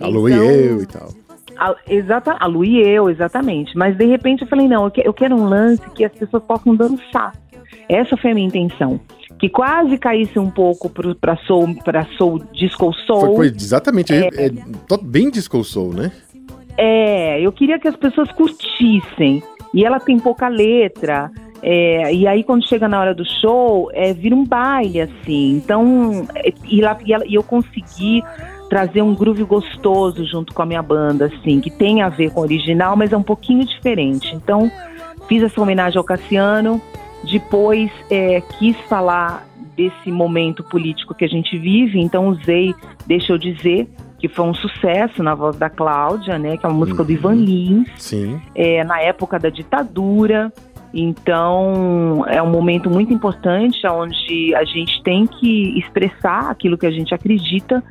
A 0.00 0.08
então, 0.08 0.28
e 0.28 0.32
eu 0.32 0.82
e 0.82 0.86
tal. 0.86 1.08
A, 1.56 1.76
exata, 1.88 2.36
a 2.40 2.46
Lu 2.46 2.64
e 2.64 2.80
eu, 2.80 3.08
exatamente. 3.08 3.76
Mas 3.76 3.96
de 3.96 4.04
repente 4.04 4.42
eu 4.42 4.48
falei, 4.48 4.66
não, 4.66 4.84
eu, 4.84 4.90
que, 4.90 5.06
eu 5.06 5.14
quero 5.14 5.36
um 5.36 5.44
lance 5.44 5.82
que 5.90 6.04
as 6.04 6.12
pessoas 6.12 6.42
possam 6.42 6.74
dançar. 6.74 7.32
Essa 7.88 8.16
foi 8.16 8.32
a 8.32 8.34
minha 8.34 8.48
intenção. 8.48 9.00
Que 9.38 9.48
quase 9.48 9.96
caísse 9.96 10.38
um 10.38 10.50
pouco 10.50 10.90
para 10.90 11.36
soul, 11.46 11.74
para 11.84 12.04
soul, 12.16 12.42
disco 12.52 12.92
soul. 13.06 13.20
Foi, 13.20 13.36
foi 13.36 13.46
exatamente, 13.46 14.12
é, 14.12 14.28
é, 14.34 14.46
é, 14.46 14.98
bem 15.02 15.30
disco 15.30 15.62
soul, 15.62 15.92
né? 15.92 16.10
É, 16.76 17.40
eu 17.40 17.52
queria 17.52 17.78
que 17.78 17.86
as 17.86 17.96
pessoas 17.96 18.30
curtissem. 18.32 19.42
E 19.72 19.84
ela 19.84 19.98
tem 19.98 20.18
pouca 20.18 20.48
letra. 20.48 21.30
É, 21.62 22.12
e 22.12 22.26
aí 22.26 22.42
quando 22.42 22.66
chega 22.66 22.88
na 22.88 22.98
hora 23.00 23.14
do 23.14 23.24
show, 23.24 23.88
é, 23.92 24.12
vira 24.12 24.34
um 24.34 24.44
baile, 24.44 25.00
assim. 25.00 25.52
Então, 25.56 26.26
é, 26.34 26.52
e, 26.64 26.80
lá, 26.80 26.98
e, 27.04 27.12
ela, 27.12 27.24
e 27.26 27.34
eu 27.34 27.42
consegui 27.42 28.22
trazer 28.68 29.02
um 29.02 29.14
groove 29.14 29.44
gostoso 29.44 30.26
junto 30.26 30.54
com 30.54 30.62
a 30.62 30.66
minha 30.66 30.82
banda, 30.82 31.26
assim, 31.26 31.60
que 31.60 31.70
tem 31.70 32.02
a 32.02 32.08
ver 32.08 32.32
com 32.32 32.40
o 32.40 32.42
original, 32.42 32.96
mas 32.96 33.12
é 33.12 33.16
um 33.16 33.22
pouquinho 33.22 33.64
diferente. 33.64 34.34
Então, 34.34 34.70
fiz 35.28 35.42
essa 35.42 35.60
homenagem 35.60 35.98
ao 35.98 36.04
Cassiano, 36.04 36.80
depois 37.22 37.90
é, 38.10 38.40
quis 38.58 38.76
falar 38.88 39.46
desse 39.76 40.10
momento 40.10 40.64
político 40.64 41.14
que 41.14 41.24
a 41.24 41.28
gente 41.28 41.56
vive, 41.58 42.00
então 42.00 42.28
usei 42.28 42.74
Deixa 43.06 43.32
Eu 43.32 43.38
Dizer, 43.38 43.88
que 44.22 44.28
foi 44.28 44.44
um 44.46 44.54
sucesso 44.54 45.20
na 45.20 45.34
voz 45.34 45.56
da 45.56 45.68
Cláudia, 45.68 46.38
né? 46.38 46.56
Que 46.56 46.64
é 46.64 46.68
uma 46.68 46.78
música 46.78 47.00
Uhum. 47.00 47.06
do 47.06 47.12
Ivan 47.12 47.34
Lins, 47.34 47.88
Sim. 47.96 48.40
é, 48.54 48.84
na 48.84 49.00
época 49.00 49.36
da 49.36 49.48
ditadura. 49.48 50.52
Então, 50.94 52.24
é 52.28 52.40
um 52.40 52.48
momento 52.48 52.88
muito 52.88 53.12
importante 53.12 53.84
onde 53.88 54.54
a 54.54 54.62
gente 54.64 55.02
tem 55.02 55.26
que 55.26 55.76
expressar 55.76 56.48
aquilo 56.50 56.78
que 56.78 56.86
a 56.86 56.90
gente 56.92 57.12
acredita. 57.12 57.82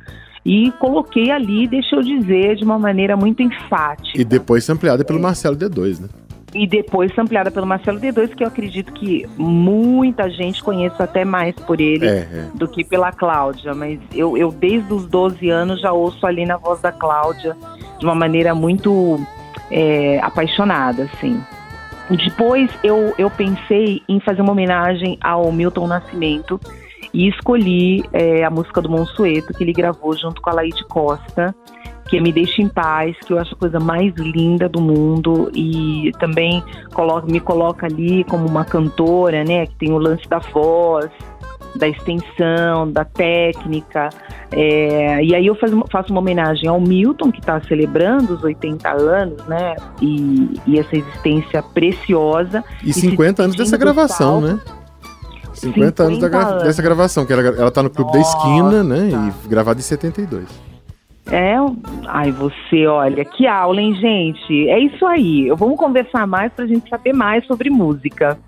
E 0.44 0.72
coloquei 0.80 1.30
ali, 1.30 1.68
deixa 1.68 1.94
eu 1.96 2.00
dizer, 2.00 2.56
de 2.56 2.64
uma 2.64 2.78
maneira 2.78 3.14
muito 3.14 3.42
enfática. 3.42 4.18
E 4.18 4.24
depois 4.24 4.68
ampliada 4.70 5.04
pelo 5.04 5.20
Marcelo 5.20 5.54
D2, 5.54 6.00
né? 6.00 6.08
E 6.54 6.66
depois 6.66 7.16
ampliada 7.18 7.50
pelo 7.50 7.66
Marcelo 7.66 7.98
D2, 7.98 8.34
que 8.34 8.44
eu 8.44 8.48
acredito 8.48 8.92
que 8.92 9.26
muita 9.38 10.28
gente 10.28 10.62
conheça 10.62 11.04
até 11.04 11.24
mais 11.24 11.54
por 11.54 11.80
ele 11.80 12.06
É, 12.06 12.18
é. 12.18 12.50
do 12.54 12.68
que 12.68 12.84
pela 12.84 13.10
Cláudia. 13.10 13.74
Mas 13.74 13.98
eu, 14.14 14.36
eu, 14.36 14.52
desde 14.52 14.92
os 14.92 15.06
12 15.06 15.48
anos, 15.48 15.80
já 15.80 15.92
ouço 15.92 16.26
ali 16.26 16.44
na 16.44 16.56
voz 16.56 16.80
da 16.80 16.92
Cláudia 16.92 17.56
de 17.98 18.04
uma 18.04 18.14
maneira 18.14 18.54
muito 18.54 19.18
é, 19.70 20.20
apaixonada, 20.20 21.04
assim. 21.04 21.40
Depois 22.10 22.70
eu, 22.82 23.14
eu 23.16 23.30
pensei 23.30 24.02
em 24.08 24.20
fazer 24.20 24.42
uma 24.42 24.52
homenagem 24.52 25.18
ao 25.22 25.50
Milton 25.50 25.86
Nascimento 25.86 26.60
e 27.14 27.28
escolhi 27.28 28.04
é, 28.12 28.44
a 28.44 28.50
música 28.50 28.80
do 28.80 28.90
Monsueto, 28.90 29.52
que 29.54 29.64
ele 29.64 29.72
gravou 29.72 30.16
junto 30.16 30.40
com 30.40 30.50
a 30.50 30.54
Laide 30.54 30.84
Costa, 30.88 31.54
que 32.12 32.20
Me 32.20 32.30
Deixa 32.30 32.60
em 32.60 32.68
Paz, 32.68 33.16
que 33.26 33.32
eu 33.32 33.38
acho 33.38 33.54
a 33.54 33.56
coisa 33.56 33.80
mais 33.80 34.14
linda 34.16 34.68
do 34.68 34.82
mundo 34.82 35.50
e 35.54 36.12
também 36.20 36.62
coloca, 36.92 37.26
me 37.26 37.40
coloca 37.40 37.86
ali 37.86 38.22
como 38.24 38.46
uma 38.46 38.66
cantora, 38.66 39.42
né, 39.42 39.64
que 39.64 39.74
tem 39.76 39.92
o 39.92 39.96
lance 39.96 40.28
da 40.28 40.38
voz, 40.38 41.08
da 41.74 41.88
extensão, 41.88 42.90
da 42.92 43.02
técnica. 43.02 44.10
É, 44.50 45.24
e 45.24 45.34
aí 45.34 45.46
eu 45.46 45.54
faço, 45.90 46.12
uma 46.12 46.20
homenagem 46.20 46.68
ao 46.68 46.78
Milton, 46.78 47.32
que 47.32 47.40
está 47.40 47.58
celebrando 47.62 48.34
os 48.34 48.44
80 48.44 48.90
anos, 48.90 49.46
né? 49.46 49.74
E, 50.02 50.60
e 50.66 50.78
essa 50.78 50.94
existência 50.94 51.62
preciosa. 51.62 52.62
E 52.84 52.92
se 52.92 53.00
50 53.08 53.44
anos 53.44 53.56
dessa 53.56 53.78
gravação, 53.78 54.38
né? 54.42 54.60
50, 55.54 56.02
anos, 56.02 56.18
da 56.18 56.28
gra- 56.28 56.44
50 56.44 56.64
dessa 56.64 56.82
gravação, 56.82 57.24
que 57.24 57.32
ela, 57.32 57.42
ela 57.42 57.70
tá 57.70 57.82
no 57.82 57.88
Clube 57.88 58.12
da 58.12 58.18
Nossa. 58.18 58.36
Esquina, 58.36 58.84
né? 58.84 59.32
E 59.44 59.48
gravada 59.48 59.80
em 59.80 59.82
72. 59.82 60.71
É, 61.30 61.54
ai, 62.06 62.32
você, 62.32 62.86
olha, 62.86 63.24
que 63.24 63.46
aula, 63.46 63.80
hein, 63.80 63.94
gente? 63.94 64.68
É 64.68 64.78
isso 64.78 65.06
aí. 65.06 65.48
Vamos 65.56 65.78
conversar 65.78 66.26
mais 66.26 66.52
pra 66.52 66.66
gente 66.66 66.88
saber 66.88 67.12
mais 67.12 67.46
sobre 67.46 67.70
música. 67.70 68.38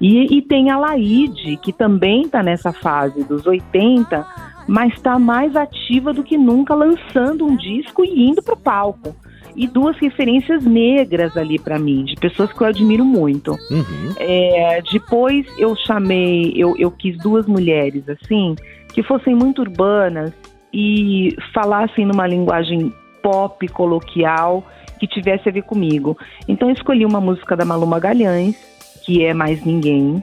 E, 0.00 0.38
e 0.38 0.42
tem 0.42 0.70
a 0.70 0.78
Laide, 0.78 1.56
que 1.58 1.72
também 1.72 2.28
tá 2.28 2.42
nessa 2.42 2.72
fase 2.72 3.24
dos 3.24 3.46
80, 3.46 4.26
mas 4.66 5.00
tá 5.00 5.18
mais 5.18 5.54
ativa 5.54 6.12
do 6.12 6.22
que 6.22 6.36
nunca, 6.36 6.74
lançando 6.74 7.46
um 7.46 7.56
disco 7.56 8.04
e 8.04 8.28
indo 8.28 8.42
pro 8.42 8.56
palco. 8.56 9.14
E 9.54 9.68
duas 9.68 9.96
referências 9.98 10.64
negras 10.64 11.36
ali 11.36 11.60
pra 11.60 11.78
mim, 11.78 12.04
de 12.04 12.16
pessoas 12.16 12.52
que 12.52 12.60
eu 12.60 12.66
admiro 12.66 13.04
muito. 13.04 13.52
Uhum. 13.70 14.14
É, 14.18 14.82
depois 14.90 15.46
eu 15.58 15.76
chamei, 15.76 16.52
eu, 16.56 16.74
eu 16.76 16.90
quis 16.90 17.16
duas 17.18 17.46
mulheres 17.46 18.02
assim, 18.08 18.56
que 18.92 19.00
fossem 19.00 19.32
muito 19.32 19.62
urbanas 19.62 20.32
e 20.74 21.36
falassem 21.54 22.04
numa 22.04 22.26
linguagem 22.26 22.92
pop, 23.22 23.68
coloquial, 23.68 24.66
que 24.98 25.06
tivesse 25.06 25.48
a 25.48 25.52
ver 25.52 25.62
comigo. 25.62 26.18
Então 26.48 26.68
escolhi 26.68 27.06
uma 27.06 27.20
música 27.20 27.56
da 27.56 27.64
Malu 27.64 27.86
Magalhães, 27.86 28.56
que 29.04 29.24
é 29.24 29.32
Mais 29.32 29.64
Ninguém. 29.64 30.20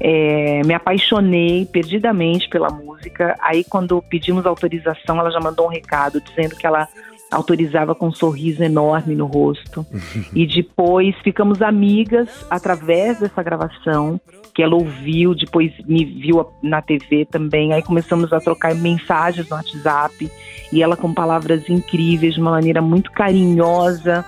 É, 0.00 0.62
me 0.64 0.74
apaixonei 0.74 1.64
perdidamente 1.66 2.48
pela 2.48 2.68
música. 2.68 3.36
Aí, 3.40 3.62
quando 3.62 4.02
pedimos 4.02 4.44
autorização, 4.44 5.20
ela 5.20 5.30
já 5.30 5.38
mandou 5.38 5.66
um 5.66 5.70
recado 5.70 6.20
dizendo 6.20 6.56
que 6.56 6.66
ela 6.66 6.88
autorizava 7.32 7.94
com 7.94 8.08
um 8.08 8.12
sorriso 8.12 8.62
enorme 8.62 9.14
no 9.14 9.26
rosto. 9.26 9.84
e 10.34 10.46
depois 10.46 11.16
ficamos 11.24 11.62
amigas 11.62 12.28
através 12.50 13.18
dessa 13.18 13.42
gravação, 13.42 14.20
que 14.54 14.62
ela 14.62 14.74
ouviu, 14.74 15.34
depois 15.34 15.72
me 15.86 16.04
viu 16.04 16.46
na 16.62 16.82
TV 16.82 17.24
também. 17.24 17.72
Aí 17.72 17.82
começamos 17.82 18.32
a 18.32 18.40
trocar 18.40 18.74
mensagens 18.74 19.48
no 19.48 19.56
WhatsApp. 19.56 20.30
E 20.72 20.82
ela 20.82 20.96
com 20.96 21.12
palavras 21.12 21.68
incríveis, 21.68 22.34
de 22.34 22.40
uma 22.40 22.50
maneira 22.50 22.80
muito 22.80 23.10
carinhosa 23.12 24.24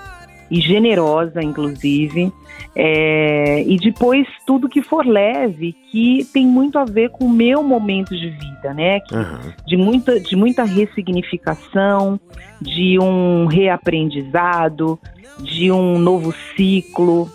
e 0.51 0.61
generosa, 0.61 1.43
inclusive. 1.43 2.33
É, 2.77 3.63
e 3.63 3.77
depois 3.77 4.27
tudo 4.47 4.69
que 4.69 4.83
for 4.83 5.07
leve, 5.07 5.75
que 5.91 6.25
tem 6.33 6.47
muito 6.47 6.79
a 6.79 6.85
ver 6.85 7.11
com 7.11 7.25
o 7.25 7.31
meu 7.31 7.63
momento 7.63 8.17
de 8.17 8.31
vida, 8.31 8.75
né? 8.75 9.01
Que 9.01 9.15
Aham. 9.15 9.41
de 9.67 9.77
muita, 9.77 10.19
de 10.21 10.35
muita 10.35 10.65
ressignificação, 10.65 12.19
de 12.61 12.99
um 12.99 13.47
reaprendizado, 13.47 14.99
de 15.41 15.71
um 15.71 15.99
novo 15.99 16.35
ciclo, 16.57 17.31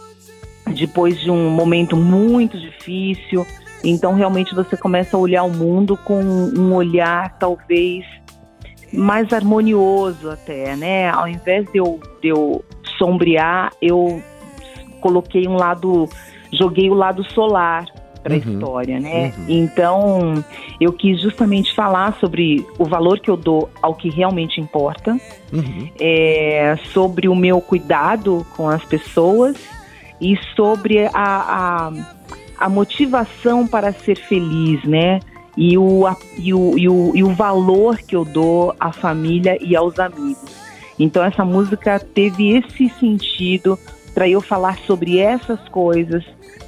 depois 0.67 1.19
de 1.19 1.31
um 1.31 1.49
momento 1.49 1.95
muito 1.95 2.59
difícil. 2.59 3.45
Então, 3.83 4.13
realmente, 4.13 4.53
você 4.53 4.75
começa 4.75 5.15
a 5.15 5.19
olhar 5.19 5.43
o 5.43 5.49
mundo 5.49 5.97
com 5.97 6.21
um 6.21 6.73
olhar, 6.73 7.37
talvez, 7.37 8.05
mais 8.91 9.31
harmonioso 9.31 10.29
até, 10.29 10.75
né? 10.75 11.09
Ao 11.09 11.27
invés 11.27 11.65
de 11.71 11.77
eu, 11.77 11.99
de 12.21 12.29
eu 12.29 12.63
sombrear, 12.99 13.71
eu 13.81 14.21
coloquei 15.01 15.47
um 15.47 15.55
lado, 15.55 16.07
joguei 16.53 16.89
o 16.91 16.93
lado 16.93 17.23
solar 17.31 17.85
para 18.21 18.33
a 18.35 18.37
Uhum, 18.37 18.43
história, 18.53 18.99
né? 18.99 19.33
uhum. 19.37 19.45
Então, 19.47 20.33
eu 20.79 20.91
quis 20.91 21.21
justamente 21.21 21.73
falar 21.73 22.15
sobre 22.19 22.67
o 22.77 22.85
valor 22.85 23.19
que 23.19 23.31
eu 23.31 23.37
dou 23.37 23.69
ao 23.81 23.95
que 23.95 24.09
realmente 24.09 24.59
importa, 24.61 25.17
Uhum. 25.51 25.89
é, 25.99 26.77
sobre 26.93 27.27
o 27.29 27.35
meu 27.35 27.59
cuidado 27.61 28.45
com 28.55 28.67
as 28.69 28.83
pessoas 28.85 29.55
e 30.21 30.37
sobre 30.55 31.07
a, 31.07 31.11
a, 31.15 31.91
a 32.59 32.69
motivação 32.69 33.65
para 33.65 33.93
ser 33.93 34.15
feliz, 34.27 34.83
né? 34.83 35.19
E 35.57 35.77
o, 35.77 36.05
a- 36.05 36.15
e, 36.37 36.53
o, 36.53 36.77
e, 36.77 36.87
o, 36.87 37.11
e 37.15 37.23
o 37.23 37.33
valor 37.33 37.97
que 37.97 38.15
eu 38.15 38.23
dou 38.25 38.75
à 38.79 38.91
família 38.91 39.57
e 39.59 39.75
aos 39.75 39.97
amigos. 39.97 40.58
Então 40.99 41.23
essa 41.23 41.45
música 41.45 41.99
teve 41.99 42.57
esse 42.57 42.89
sentido 42.99 43.79
para 44.13 44.27
eu 44.27 44.41
falar 44.41 44.77
sobre 44.79 45.17
essas 45.17 45.59
coisas 45.69 46.23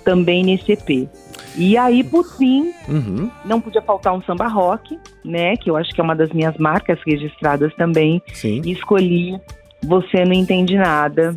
também 0.05 0.43
nesse 0.43 0.71
EP. 0.71 1.09
E 1.57 1.77
aí, 1.77 2.01
por 2.01 2.23
fim, 2.37 2.71
Uhum. 2.87 3.29
não 3.43 3.59
podia 3.59 3.81
faltar 3.81 4.13
um 4.15 4.21
samba 4.23 4.47
rock, 4.47 4.97
né? 5.23 5.57
Que 5.57 5.69
eu 5.69 5.75
acho 5.75 5.93
que 5.93 5.99
é 5.99 6.03
uma 6.03 6.15
das 6.15 6.31
minhas 6.31 6.55
marcas 6.57 6.97
registradas 7.05 7.73
também 7.75 8.21
Sim. 8.33 8.61
e 8.63 8.71
escolhi 8.71 9.37
Você 9.83 10.23
Não 10.23 10.31
Entende 10.33 10.77
Nada, 10.77 11.35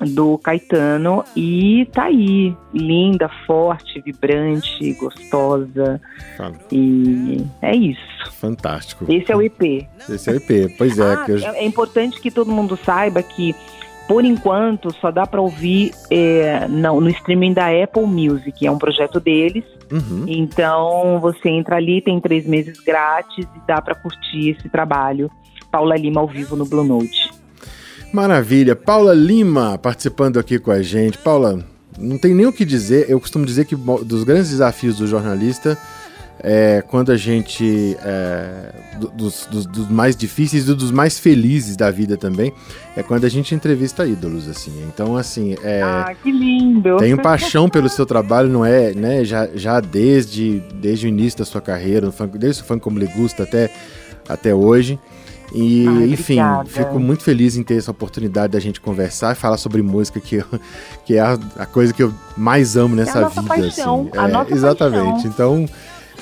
do 0.00 0.36
Caetano, 0.38 1.24
e 1.34 1.86
tá 1.92 2.04
aí, 2.04 2.54
linda, 2.74 3.30
forte, 3.46 4.00
vibrante, 4.00 4.92
gostosa, 4.94 6.00
e 6.70 7.42
é 7.62 7.74
isso. 7.74 8.00
Fantástico. 8.32 9.06
Esse 9.08 9.32
é 9.32 9.36
o 9.36 9.42
EP. 9.42 9.86
Esse 10.08 10.28
é 10.30 10.32
o 10.34 10.36
EP. 10.36 10.74
Pois 10.76 10.98
é, 10.98 11.14
Ah, 11.14 11.24
eu... 11.28 11.38
é, 11.38 11.58
é 11.60 11.64
importante 11.64 12.20
que 12.20 12.30
todo 12.30 12.52
mundo 12.52 12.76
saiba 12.76 13.22
que, 13.22 13.54
por 14.06 14.24
enquanto, 14.24 14.92
só 15.00 15.10
dá 15.10 15.26
para 15.26 15.40
ouvir 15.40 15.92
é, 16.10 16.68
não, 16.68 17.00
no 17.00 17.08
streaming 17.08 17.54
da 17.54 17.68
Apple 17.68 18.06
Music, 18.06 18.66
é 18.66 18.70
um 18.70 18.78
projeto 18.78 19.18
deles, 19.18 19.64
Uhum. 19.90 20.24
então 20.26 21.20
você 21.20 21.48
entra 21.48 21.76
ali, 21.76 22.02
tem 22.02 22.20
três 22.20 22.44
meses 22.46 22.80
grátis 22.80 23.46
e 23.46 23.66
dá 23.66 23.80
para 23.80 23.94
curtir 23.94 24.50
esse 24.50 24.68
trabalho. 24.68 25.30
Paula 25.70 25.96
Lima 25.96 26.20
ao 26.20 26.26
vivo 26.26 26.56
no 26.56 26.64
Blue 26.66 26.84
Note. 26.84 27.30
Maravilha. 28.16 28.74
Paula 28.74 29.12
Lima 29.12 29.76
participando 29.76 30.38
aqui 30.38 30.58
com 30.58 30.70
a 30.70 30.80
gente. 30.80 31.18
Paula, 31.18 31.62
não 31.98 32.16
tem 32.16 32.34
nem 32.34 32.46
o 32.46 32.52
que 32.52 32.64
dizer. 32.64 33.04
Eu 33.10 33.20
costumo 33.20 33.44
dizer 33.44 33.66
que 33.66 33.76
dos 33.76 34.24
grandes 34.24 34.48
desafios 34.48 34.96
do 34.96 35.06
jornalista 35.06 35.76
é 36.40 36.82
quando 36.88 37.12
a 37.12 37.16
gente. 37.18 37.94
é, 38.02 38.72
do- 38.98 39.08
dos, 39.10 39.46
dos- 39.50 39.66
dos 39.66 39.88
mais 39.90 40.16
difíceis 40.16 40.66
e 40.66 40.74
dos 40.74 40.90
mais 40.90 41.18
felizes 41.18 41.76
da 41.76 41.90
vida 41.90 42.16
também, 42.16 42.54
é 42.96 43.02
quando 43.02 43.26
a 43.26 43.28
gente 43.28 43.54
entrevista 43.54 44.06
ídolos, 44.06 44.48
assim. 44.48 44.72
Então, 44.88 45.14
assim, 45.14 45.54
é. 45.62 45.82
Ah, 45.82 46.14
que 46.22 46.32
lindo! 46.32 46.96
Tenho 46.96 47.20
paixão 47.20 47.68
pelo 47.68 47.88
seu 47.90 48.06
trabalho, 48.06 48.48
não 48.48 48.64
é, 48.64 48.94
né? 48.94 49.24
Já, 49.26 49.46
já 49.54 49.78
desde, 49.78 50.62
desde 50.80 51.04
o 51.06 51.08
início 51.10 51.38
da 51.40 51.44
sua 51.44 51.60
carreira, 51.60 52.10
desde 52.38 52.62
o 52.62 52.64
funk 52.64 52.80
como 52.80 52.98
lhe 52.98 53.06
gusta 53.08 53.42
até, 53.42 53.70
até 54.26 54.54
hoje. 54.54 54.98
E, 55.54 55.86
Ai, 55.86 56.04
enfim, 56.10 56.38
fico 56.66 56.98
muito 56.98 57.22
feliz 57.22 57.56
em 57.56 57.62
ter 57.62 57.76
essa 57.78 57.90
oportunidade 57.90 58.52
da 58.52 58.60
gente 58.60 58.80
conversar 58.80 59.32
e 59.32 59.34
falar 59.34 59.56
sobre 59.56 59.80
música, 59.80 60.20
que, 60.20 60.36
eu- 60.36 60.44
que 61.06 61.14
é 61.14 61.20
a, 61.20 61.38
a 61.56 61.66
coisa 61.66 61.92
que 61.94 62.02
eu 62.02 62.12
mais 62.36 62.76
amo 62.76 62.94
nessa 62.96 63.20
nossa 63.20 63.40
vida. 63.40 63.54
paixão, 63.54 64.08
assim. 64.12 64.18
a 64.18 64.28
É, 64.28 64.32
nossa 64.32 64.52
exatamente. 64.52 65.22
paixão. 65.28 65.30
Então, 65.30 65.66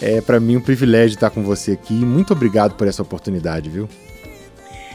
é 0.03 0.21
para 0.21 0.39
mim 0.39 0.57
um 0.57 0.61
privilégio 0.61 1.15
estar 1.15 1.31
com 1.31 1.43
você 1.43 1.73
aqui. 1.73 1.95
Muito 1.95 2.33
obrigado 2.33 2.75
por 2.75 2.87
essa 2.87 3.01
oportunidade, 3.03 3.71
viu? 3.71 3.89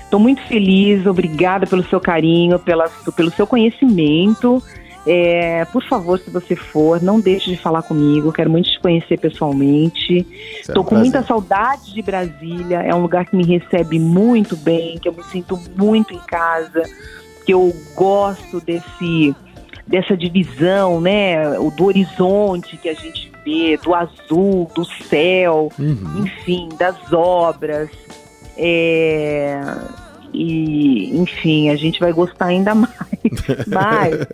Estou 0.03 0.19
muito 0.19 0.41
feliz, 0.47 1.05
obrigada 1.05 1.67
pelo 1.67 1.83
seu 1.87 1.99
carinho, 1.99 2.57
pela, 2.59 2.89
pelo 3.15 3.31
seu 3.31 3.45
conhecimento. 3.45 4.61
É, 5.07 5.65
por 5.65 5.83
favor, 5.87 6.19
se 6.19 6.29
você 6.29 6.55
for, 6.55 7.01
não 7.01 7.19
deixe 7.19 7.49
de 7.49 7.57
falar 7.57 7.81
comigo. 7.83 8.33
Quero 8.33 8.49
muito 8.49 8.69
te 8.69 8.79
conhecer 8.79 9.17
pessoalmente. 9.17 10.25
Estou 10.61 10.83
com 10.83 10.95
muita 10.95 11.23
saudade 11.23 11.93
de 11.93 12.01
Brasília. 12.01 12.79
É 12.79 12.93
um 12.93 13.01
lugar 13.01 13.25
que 13.25 13.35
me 13.35 13.45
recebe 13.45 13.99
muito 13.99 14.55
bem, 14.57 14.97
que 14.97 15.07
eu 15.07 15.13
me 15.13 15.23
sinto 15.23 15.59
muito 15.77 16.13
em 16.13 16.19
casa, 16.19 16.83
que 17.45 17.53
eu 17.53 17.73
gosto 17.95 18.59
desse 18.61 19.35
dessa 19.87 20.15
divisão, 20.15 21.01
né, 21.01 21.57
o 21.57 21.71
do 21.71 21.85
horizonte 21.85 22.77
que 22.77 22.87
a 22.87 22.93
gente 22.93 23.31
vê, 23.43 23.75
do 23.77 23.95
azul, 23.95 24.69
do 24.75 24.85
céu, 24.85 25.71
uhum. 25.79 26.23
enfim, 26.23 26.69
das 26.77 27.11
obras. 27.11 27.89
É, 28.55 29.59
e, 30.31 31.17
enfim, 31.17 31.69
a 31.69 31.75
gente 31.75 31.99
vai 31.99 32.13
gostar 32.13 32.45
ainda 32.45 32.75
mais. 32.77 32.87
Mas 33.67 34.27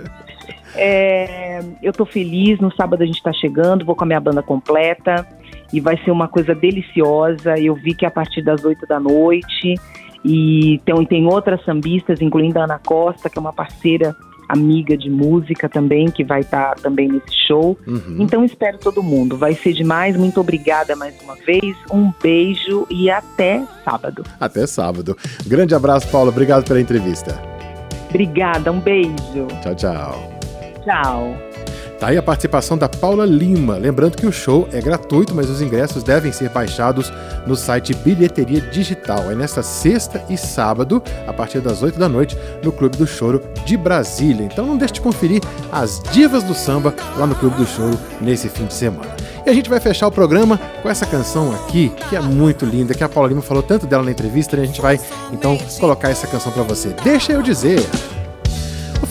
é, 0.75 1.63
eu 1.81 1.93
tô 1.93 2.05
feliz, 2.05 2.59
no 2.59 2.73
sábado 2.75 3.01
a 3.01 3.05
gente 3.05 3.21
tá 3.21 3.33
chegando, 3.33 3.85
vou 3.85 3.95
com 3.95 4.03
a 4.03 4.07
minha 4.07 4.19
banda 4.19 4.41
completa 4.41 5.27
e 5.71 5.79
vai 5.79 5.97
ser 6.03 6.11
uma 6.11 6.27
coisa 6.27 6.53
deliciosa. 6.53 7.57
Eu 7.59 7.75
vi 7.75 7.93
que 7.93 8.05
é 8.05 8.07
a 8.07 8.11
partir 8.11 8.41
das 8.41 8.63
oito 8.63 8.85
da 8.85 8.99
noite 8.99 9.75
e 10.23 10.81
tem, 10.85 11.05
tem 11.05 11.27
outras 11.27 11.63
sambistas, 11.63 12.21
incluindo 12.21 12.59
a 12.59 12.63
Ana 12.63 12.79
Costa, 12.79 13.29
que 13.29 13.37
é 13.37 13.41
uma 13.41 13.53
parceira 13.53 14.15
amiga 14.47 14.95
de 14.97 15.09
música 15.09 15.67
também, 15.67 16.07
que 16.07 16.23
vai 16.23 16.41
estar 16.41 16.75
tá 16.75 16.81
também 16.81 17.07
nesse 17.07 17.33
show. 17.47 17.77
Uhum. 17.87 18.17
Então 18.19 18.43
espero 18.43 18.77
todo 18.77 19.01
mundo. 19.01 19.37
Vai 19.37 19.53
ser 19.53 19.73
demais. 19.73 20.15
Muito 20.15 20.39
obrigada 20.39 20.95
mais 20.95 21.15
uma 21.21 21.35
vez. 21.35 21.75
Um 21.91 22.11
beijo 22.21 22.85
e 22.89 23.09
até 23.09 23.63
sábado. 23.83 24.23
Até 24.39 24.65
sábado. 24.67 25.17
Grande 25.45 25.75
abraço, 25.75 26.09
Paula. 26.09 26.29
Obrigado 26.29 26.65
pela 26.65 26.79
entrevista. 26.79 27.39
Obrigada. 28.09 28.71
Um 28.71 28.79
beijo. 28.79 29.47
Tchau, 29.61 29.75
tchau. 29.75 30.34
Tchau. 30.85 31.35
Tá 31.99 32.07
aí 32.07 32.17
a 32.17 32.23
participação 32.23 32.77
da 32.77 32.89
Paula 32.89 33.25
Lima. 33.25 33.77
Lembrando 33.77 34.17
que 34.17 34.27
o 34.27 34.31
show 34.31 34.67
é 34.71 34.81
gratuito, 34.81 35.33
mas 35.33 35.49
os 35.49 35.61
ingressos 35.61 36.03
devem 36.03 36.31
ser 36.31 36.49
baixados 36.49 37.11
no 37.47 37.55
site 37.55 37.93
Bilheteria 37.93 38.59
Digital. 38.61 39.31
É 39.31 39.35
nesta 39.35 39.63
sexta 39.63 40.23
e 40.29 40.37
sábado, 40.37 41.01
a 41.25 41.31
partir 41.31 41.61
das 41.61 41.81
8 41.81 41.97
da 41.97 42.09
noite, 42.09 42.37
no 42.61 42.71
Clube 42.71 42.97
do 42.97 43.07
Choro 43.07 43.41
de 43.65 43.77
Brasília. 43.77 44.45
Então 44.45 44.65
não 44.65 44.77
deixe 44.77 44.95
de 44.95 45.01
conferir 45.01 45.41
as 45.71 46.03
divas 46.11 46.43
do 46.43 46.53
samba 46.53 46.93
lá 47.17 47.25
no 47.25 47.35
Clube 47.35 47.55
do 47.55 47.65
Choro 47.65 47.97
nesse 48.19 48.49
fim 48.49 48.65
de 48.65 48.73
semana. 48.73 49.15
E 49.45 49.49
a 49.49 49.53
gente 49.53 49.69
vai 49.69 49.79
fechar 49.79 50.07
o 50.07 50.11
programa 50.11 50.59
com 50.81 50.89
essa 50.89 51.05
canção 51.05 51.53
aqui, 51.53 51.93
que 52.09 52.15
é 52.15 52.21
muito 52.21 52.65
linda, 52.65 52.93
que 52.93 53.03
a 53.03 53.09
Paula 53.09 53.29
Lima 53.29 53.41
falou 53.41 53.63
tanto 53.63 53.87
dela 53.87 54.03
na 54.03 54.11
entrevista, 54.11 54.57
e 54.57 54.61
a 54.61 54.65
gente 54.65 54.81
vai 54.81 54.99
então 55.31 55.57
colocar 55.79 56.09
essa 56.09 56.27
canção 56.27 56.51
para 56.51 56.63
você. 56.63 56.89
Deixa 57.03 57.31
eu 57.31 57.41
dizer. 57.41 57.79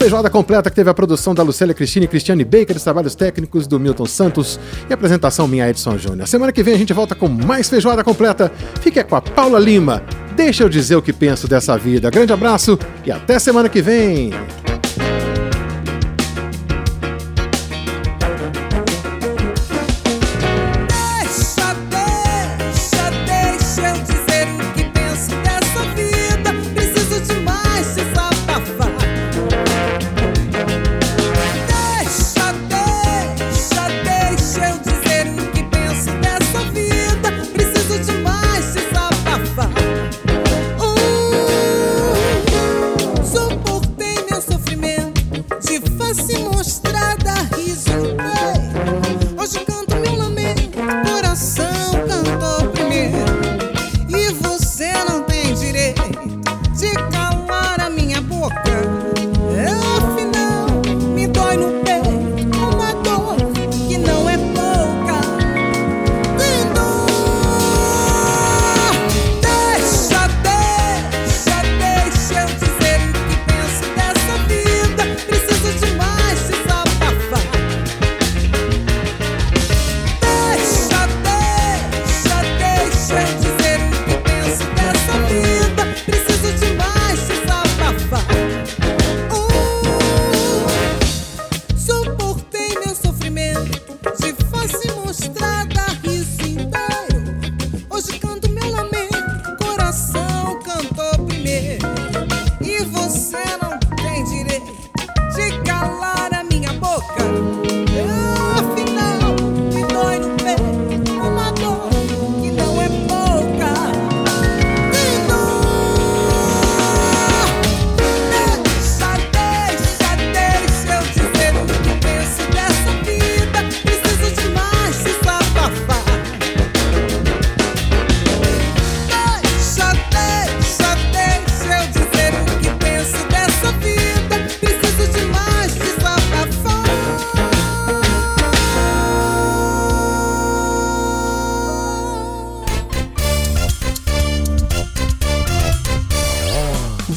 Feijoada 0.04 0.28
Completa 0.28 0.68
que 0.68 0.76
teve 0.76 0.90
a 0.90 0.92
produção 0.92 1.34
da 1.34 1.42
Lucélia 1.42 1.73
Cristina 1.73 2.04
e 2.04 2.08
Cristiane 2.08 2.44
Baker, 2.44 2.76
os 2.76 2.84
trabalhos 2.84 3.14
técnicos 3.14 3.66
do 3.66 3.80
Milton 3.80 4.04
Santos 4.04 4.61
e 4.87 4.92
a 4.92 4.94
apresentação 4.94 5.49
minha 5.49 5.66
Edson 5.66 5.96
Júnior. 5.96 6.28
Semana 6.28 6.52
que 6.52 6.62
vem 6.62 6.75
a 6.75 6.76
gente 6.76 6.92
volta 6.92 7.14
com 7.14 7.26
mais 7.26 7.70
Feijoada 7.70 8.04
Completa. 8.04 8.52
Fique 8.82 9.02
com 9.02 9.16
a 9.16 9.23
Paula 9.23 9.58
Lima. 9.58 10.02
Deixa 10.37 10.62
eu 10.62 10.68
dizer 10.68 10.96
o 10.96 11.00
que 11.00 11.11
penso 11.11 11.49
dessa 11.49 11.78
vida. 11.78 12.11
Grande 12.11 12.34
abraço 12.34 12.78
e 13.02 13.11
até 13.11 13.38
semana 13.38 13.66
que 13.66 13.80
vem. 13.80 14.30